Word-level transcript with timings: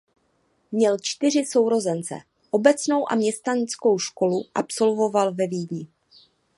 Měl 0.71 0.97
čtyři 1.01 1.45
sourozence. 1.45 2.15
Obecnou 2.51 3.11
a 3.11 3.15
měšťanskou 3.15 3.99
školu 3.99 4.45
absolvoval 4.55 5.33
ve 5.33 5.47
Vídni. 5.47 5.87